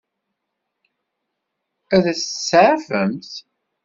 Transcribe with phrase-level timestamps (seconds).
[1.95, 3.31] Ad t-tseɛfemt?